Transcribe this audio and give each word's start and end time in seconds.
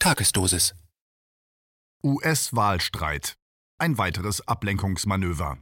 Tagesdosis. 0.00 0.76
US-Wahlstreit. 2.04 3.34
Ein 3.78 3.98
weiteres 3.98 4.46
Ablenkungsmanöver. 4.46 5.58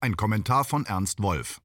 Ein 0.00 0.16
Kommentar 0.16 0.64
von 0.64 0.86
Ernst 0.86 1.20
Wolf. 1.20 1.60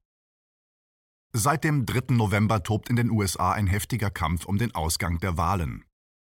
Seit 1.32 1.62
dem 1.62 1.86
3. 1.86 2.14
November 2.14 2.64
tobt 2.64 2.90
in 2.90 2.96
den 2.96 3.12
USA 3.12 3.52
ein 3.52 3.68
heftiger 3.68 4.10
Kampf 4.10 4.44
um 4.44 4.58
den 4.58 4.74
Ausgang 4.74 5.20
der 5.20 5.36
Wahlen. 5.36 5.84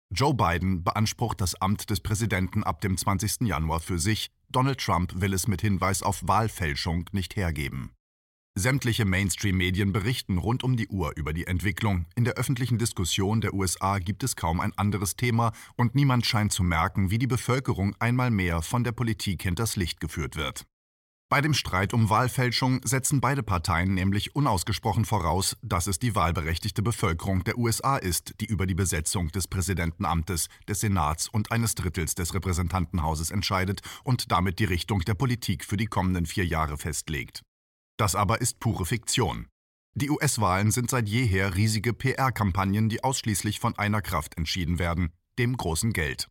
Joe 0.10 0.34
Biden 0.34 0.84
beansprucht 0.84 1.40
das 1.40 1.54
Amt 1.62 1.92
des 1.92 2.00
Präsidenten 2.00 2.64
ab 2.64 2.82
dem 2.82 2.98
20. 2.98 3.42
Januar 3.42 3.80
für 3.80 4.00
sich, 4.00 4.32
Donald 4.50 4.80
Trump 4.80 5.22
will 5.22 5.36
es 5.36 5.48
mit 5.48 5.62
Hinweis 5.62 6.02
auf 6.02 6.28
Wahlfälschung 6.28 7.08
nicht 7.12 7.36
hergeben. 7.36 7.92
Sämtliche 8.58 9.04
Mainstream-Medien 9.04 9.92
berichten 9.92 10.38
rund 10.38 10.64
um 10.64 10.78
die 10.78 10.88
Uhr 10.88 11.12
über 11.18 11.34
die 11.34 11.46
Entwicklung. 11.46 12.06
In 12.16 12.24
der 12.24 12.36
öffentlichen 12.36 12.78
Diskussion 12.78 13.42
der 13.42 13.54
USA 13.54 14.00
gibt 14.00 14.24
es 14.24 14.38
kaum 14.38 14.62
ein 14.62 14.72
anderes 14.78 15.18
Thema 15.18 15.52
und 15.76 15.94
niemand 15.94 16.26
scheint 16.26 16.54
zu 16.54 16.64
merken, 16.64 17.12
wie 17.12 17.18
die 17.18 17.28
Bevölkerung 17.28 17.98
einmal 18.00 18.32
mehr 18.32 18.62
von 18.62 18.86
der 18.86 18.94
Politik 18.94 19.44
hinters 19.44 19.76
Licht 19.76 20.00
geführt 20.00 20.38
wird. 20.38 20.66
Bei 21.28 21.42
dem 21.42 21.54
Streit 21.54 21.94
um 21.94 22.10
Wahlfälschung 22.10 22.80
setzen 22.86 23.20
beide 23.20 23.44
Parteien 23.44 23.94
nämlich 23.94 24.38
unausgesprochen 24.38 25.04
voraus, 25.04 25.58
dass 25.62 25.88
es 25.88 26.00
die 26.00 26.16
wahlberechtigte 26.16 26.82
Bevölkerung 26.82 27.44
der 27.44 27.58
USA 27.58 27.98
ist, 27.98 28.36
die 28.40 28.46
über 28.46 28.66
die 28.66 28.76
Besetzung 28.76 29.28
des 29.34 29.50
Präsidentenamtes, 29.50 30.48
des 30.66 30.80
Senats 30.80 31.28
und 31.28 31.52
eines 31.52 31.76
Drittels 31.76 32.16
des 32.16 32.34
Repräsentantenhauses 32.34 33.32
entscheidet 33.32 33.82
und 34.06 34.32
damit 34.32 34.60
die 34.60 34.66
Richtung 34.66 35.02
der 35.02 35.16
Politik 35.16 35.66
für 35.66 35.76
die 35.76 35.88
kommenden 35.88 36.26
vier 36.26 36.46
Jahre 36.46 36.78
festlegt. 36.78 37.44
Das 37.98 38.16
aber 38.16 38.42
ist 38.42 38.60
pure 38.60 38.86
Fiktion. 38.86 39.48
Die 39.94 40.10
US-Wahlen 40.10 40.72
sind 40.72 40.90
seit 40.90 41.08
jeher 41.08 41.56
riesige 41.56 41.94
PR-Kampagnen, 41.94 42.90
die 42.90 43.04
ausschließlich 43.04 43.60
von 43.60 43.78
einer 43.78 44.02
Kraft 44.02 44.38
entschieden 44.38 44.78
werden, 44.78 45.14
dem 45.40 45.56
großen 45.56 45.94
Geld. 45.94 46.28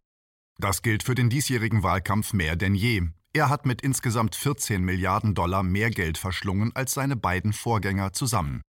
Das 0.58 0.82
gilt 0.82 1.02
für 1.02 1.14
den 1.14 1.30
diesjährigen 1.30 1.82
Wahlkampf 1.82 2.32
mehr 2.32 2.56
denn 2.56 2.74
je. 2.74 3.02
Er 3.32 3.48
hat 3.48 3.66
mit 3.66 3.82
insgesamt 3.82 4.36
14 4.36 4.84
Milliarden 4.84 5.34
Dollar 5.34 5.62
mehr 5.62 5.90
Geld 5.90 6.18
verschlungen 6.18 6.76
als 6.76 6.94
seine 6.94 7.16
beiden 7.16 7.52
Vorgänger 7.52 8.12
zusammen. 8.12 8.60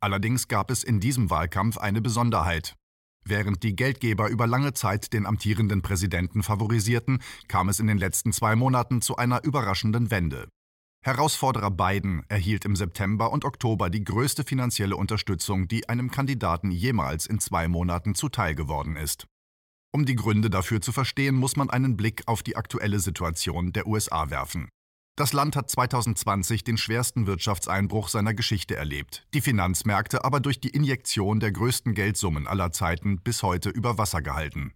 Allerdings 0.00 0.48
gab 0.48 0.70
es 0.70 0.82
in 0.82 1.00
diesem 1.00 1.30
Wahlkampf 1.30 1.78
eine 1.78 2.00
Besonderheit. 2.00 2.74
Während 3.24 3.62
die 3.62 3.76
Geldgeber 3.76 4.28
über 4.28 4.46
lange 4.46 4.74
Zeit 4.74 5.12
den 5.12 5.26
amtierenden 5.26 5.82
Präsidenten 5.82 6.42
favorisierten, 6.42 7.22
kam 7.46 7.68
es 7.68 7.78
in 7.78 7.86
den 7.86 7.98
letzten 7.98 8.32
zwei 8.32 8.56
Monaten 8.56 9.00
zu 9.00 9.16
einer 9.16 9.44
überraschenden 9.44 10.10
Wende. 10.10 10.48
Herausforderer 11.04 11.70
Biden 11.70 12.24
erhielt 12.30 12.64
im 12.64 12.76
September 12.76 13.30
und 13.30 13.44
Oktober 13.44 13.90
die 13.90 14.04
größte 14.04 14.42
finanzielle 14.42 14.96
Unterstützung, 14.96 15.68
die 15.68 15.86
einem 15.86 16.10
Kandidaten 16.10 16.70
jemals 16.70 17.26
in 17.26 17.40
zwei 17.40 17.68
Monaten 17.68 18.14
zuteil 18.14 18.54
geworden 18.54 18.96
ist. 18.96 19.26
Um 19.92 20.06
die 20.06 20.16
Gründe 20.16 20.48
dafür 20.48 20.80
zu 20.80 20.92
verstehen, 20.92 21.34
muss 21.34 21.56
man 21.56 21.68
einen 21.68 21.98
Blick 21.98 22.22
auf 22.24 22.42
die 22.42 22.56
aktuelle 22.56 23.00
Situation 23.00 23.74
der 23.74 23.86
USA 23.86 24.30
werfen. 24.30 24.70
Das 25.14 25.34
Land 25.34 25.56
hat 25.56 25.70
2020 25.70 26.64
den 26.64 26.78
schwersten 26.78 27.26
Wirtschaftseinbruch 27.26 28.08
seiner 28.08 28.32
Geschichte 28.32 28.74
erlebt, 28.74 29.26
die 29.34 29.42
Finanzmärkte 29.42 30.24
aber 30.24 30.40
durch 30.40 30.58
die 30.58 30.70
Injektion 30.70 31.38
der 31.38 31.52
größten 31.52 31.92
Geldsummen 31.92 32.46
aller 32.46 32.72
Zeiten 32.72 33.20
bis 33.20 33.42
heute 33.42 33.68
über 33.68 33.98
Wasser 33.98 34.22
gehalten. 34.22 34.72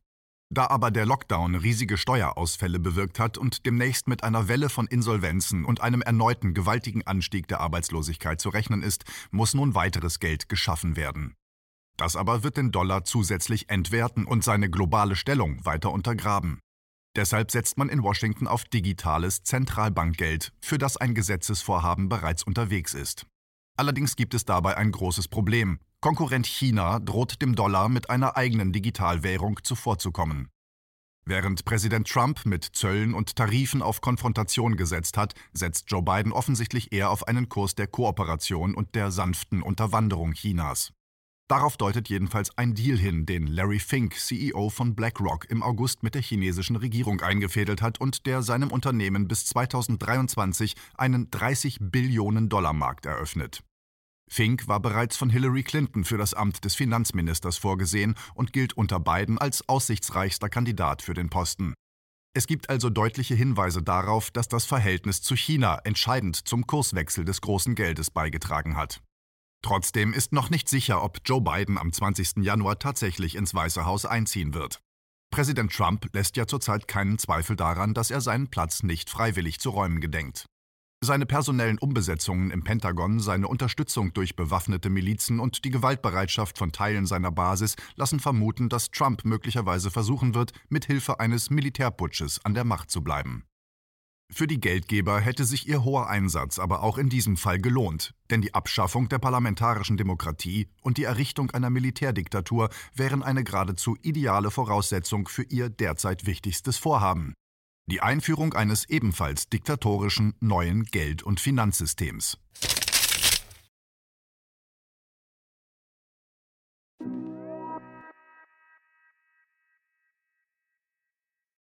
Da 0.50 0.66
aber 0.68 0.90
der 0.90 1.04
Lockdown 1.04 1.56
riesige 1.56 1.98
Steuerausfälle 1.98 2.78
bewirkt 2.78 3.18
hat 3.18 3.36
und 3.36 3.66
demnächst 3.66 4.08
mit 4.08 4.24
einer 4.24 4.48
Welle 4.48 4.70
von 4.70 4.86
Insolvenzen 4.86 5.66
und 5.66 5.82
einem 5.82 6.00
erneuten 6.00 6.54
gewaltigen 6.54 7.06
Anstieg 7.06 7.48
der 7.48 7.60
Arbeitslosigkeit 7.60 8.40
zu 8.40 8.48
rechnen 8.48 8.82
ist, 8.82 9.04
muss 9.30 9.52
nun 9.52 9.74
weiteres 9.74 10.20
Geld 10.20 10.48
geschaffen 10.48 10.96
werden. 10.96 11.34
Das 11.98 12.16
aber 12.16 12.44
wird 12.44 12.56
den 12.56 12.70
Dollar 12.70 13.04
zusätzlich 13.04 13.68
entwerten 13.68 14.24
und 14.24 14.42
seine 14.42 14.70
globale 14.70 15.16
Stellung 15.16 15.64
weiter 15.66 15.90
untergraben. 15.90 16.60
Deshalb 17.16 17.50
setzt 17.50 17.76
man 17.76 17.88
in 17.88 18.02
Washington 18.02 18.46
auf 18.46 18.64
digitales 18.64 19.42
Zentralbankgeld, 19.42 20.52
für 20.60 20.78
das 20.78 20.96
ein 20.96 21.14
Gesetzesvorhaben 21.14 22.08
bereits 22.08 22.42
unterwegs 22.42 22.94
ist. 22.94 23.26
Allerdings 23.76 24.16
gibt 24.16 24.34
es 24.34 24.44
dabei 24.44 24.76
ein 24.76 24.92
großes 24.92 25.28
Problem. 25.28 25.78
Konkurrent 26.00 26.46
China 26.46 27.00
droht 27.00 27.42
dem 27.42 27.56
Dollar 27.56 27.88
mit 27.88 28.08
einer 28.08 28.36
eigenen 28.36 28.72
Digitalwährung 28.72 29.58
zuvorzukommen. 29.64 30.48
Während 31.24 31.64
Präsident 31.64 32.08
Trump 32.08 32.46
mit 32.46 32.64
Zöllen 32.64 33.14
und 33.14 33.34
Tarifen 33.34 33.82
auf 33.82 34.00
Konfrontation 34.00 34.76
gesetzt 34.76 35.16
hat, 35.16 35.34
setzt 35.52 35.90
Joe 35.90 36.02
Biden 36.02 36.32
offensichtlich 36.32 36.92
eher 36.92 37.10
auf 37.10 37.26
einen 37.26 37.48
Kurs 37.48 37.74
der 37.74 37.88
Kooperation 37.88 38.76
und 38.76 38.94
der 38.94 39.10
sanften 39.10 39.60
Unterwanderung 39.60 40.34
Chinas. 40.34 40.92
Darauf 41.48 41.76
deutet 41.76 42.08
jedenfalls 42.08 42.56
ein 42.56 42.74
Deal 42.74 42.96
hin, 42.96 43.26
den 43.26 43.48
Larry 43.48 43.80
Fink, 43.80 44.14
CEO 44.14 44.70
von 44.70 44.94
BlackRock, 44.94 45.50
im 45.50 45.64
August 45.64 46.04
mit 46.04 46.14
der 46.14 46.22
chinesischen 46.22 46.76
Regierung 46.76 47.22
eingefädelt 47.22 47.82
hat 47.82 48.00
und 48.00 48.24
der 48.26 48.42
seinem 48.42 48.70
Unternehmen 48.70 49.26
bis 49.26 49.46
2023 49.46 50.76
einen 50.94 51.28
30 51.30 51.78
Billionen 51.80 52.48
Dollar 52.48 52.72
Markt 52.72 53.04
eröffnet. 53.04 53.64
Fink 54.28 54.68
war 54.68 54.80
bereits 54.80 55.16
von 55.16 55.30
Hillary 55.30 55.62
Clinton 55.62 56.04
für 56.04 56.18
das 56.18 56.34
Amt 56.34 56.64
des 56.64 56.74
Finanzministers 56.74 57.56
vorgesehen 57.56 58.14
und 58.34 58.52
gilt 58.52 58.74
unter 58.74 59.00
beiden 59.00 59.38
als 59.38 59.68
aussichtsreichster 59.68 60.48
Kandidat 60.48 61.02
für 61.02 61.14
den 61.14 61.30
Posten. 61.30 61.74
Es 62.34 62.46
gibt 62.46 62.70
also 62.70 62.90
deutliche 62.90 63.34
Hinweise 63.34 63.82
darauf, 63.82 64.30
dass 64.30 64.48
das 64.48 64.64
Verhältnis 64.64 65.22
zu 65.22 65.34
China 65.34 65.80
entscheidend 65.84 66.36
zum 66.36 66.66
Kurswechsel 66.66 67.24
des 67.24 67.40
großen 67.40 67.74
Geldes 67.74 68.10
beigetragen 68.10 68.76
hat. 68.76 69.00
Trotzdem 69.62 70.12
ist 70.12 70.32
noch 70.32 70.50
nicht 70.50 70.68
sicher, 70.68 71.02
ob 71.02 71.18
Joe 71.24 71.40
Biden 71.40 71.78
am 71.78 71.92
20. 71.92 72.44
Januar 72.44 72.78
tatsächlich 72.78 73.34
ins 73.34 73.54
Weiße 73.54 73.84
Haus 73.84 74.04
einziehen 74.04 74.54
wird. 74.54 74.80
Präsident 75.30 75.72
Trump 75.72 76.06
lässt 76.14 76.36
ja 76.36 76.46
zurzeit 76.46 76.86
keinen 76.86 77.18
Zweifel 77.18 77.56
daran, 77.56 77.92
dass 77.92 78.10
er 78.10 78.20
seinen 78.20 78.48
Platz 78.48 78.82
nicht 78.82 79.10
freiwillig 79.10 79.58
zu 79.58 79.70
räumen 79.70 80.00
gedenkt. 80.00 80.46
Seine 81.00 81.26
personellen 81.26 81.78
Umbesetzungen 81.78 82.50
im 82.50 82.64
Pentagon, 82.64 83.20
seine 83.20 83.46
Unterstützung 83.46 84.12
durch 84.14 84.34
bewaffnete 84.34 84.90
Milizen 84.90 85.38
und 85.38 85.64
die 85.64 85.70
Gewaltbereitschaft 85.70 86.58
von 86.58 86.72
Teilen 86.72 87.06
seiner 87.06 87.30
Basis 87.30 87.76
lassen 87.94 88.18
vermuten, 88.18 88.68
dass 88.68 88.90
Trump 88.90 89.24
möglicherweise 89.24 89.92
versuchen 89.92 90.34
wird, 90.34 90.52
mit 90.68 90.86
Hilfe 90.86 91.20
eines 91.20 91.50
Militärputsches 91.50 92.44
an 92.44 92.54
der 92.54 92.64
Macht 92.64 92.90
zu 92.90 93.02
bleiben. 93.02 93.44
Für 94.30 94.48
die 94.48 94.60
Geldgeber 94.60 95.20
hätte 95.20 95.44
sich 95.44 95.68
ihr 95.68 95.84
hoher 95.84 96.10
Einsatz 96.10 96.58
aber 96.58 96.82
auch 96.82 96.98
in 96.98 97.08
diesem 97.08 97.36
Fall 97.36 97.60
gelohnt, 97.60 98.12
denn 98.28 98.42
die 98.42 98.54
Abschaffung 98.54 99.08
der 99.08 99.20
parlamentarischen 99.20 99.96
Demokratie 99.96 100.68
und 100.82 100.98
die 100.98 101.04
Errichtung 101.04 101.52
einer 101.52 101.70
Militärdiktatur 101.70 102.70
wären 102.92 103.22
eine 103.22 103.44
geradezu 103.44 103.96
ideale 104.02 104.50
Voraussetzung 104.50 105.28
für 105.28 105.44
ihr 105.44 105.70
derzeit 105.70 106.26
wichtigstes 106.26 106.76
Vorhaben, 106.76 107.34
die 107.88 108.02
Einführung 108.02 108.54
eines 108.54 108.88
ebenfalls 108.88 109.48
diktatorischen 109.48 110.34
neuen 110.40 110.84
Geld- 110.84 111.22
und 111.22 111.40
Finanzsystems. 111.40 112.38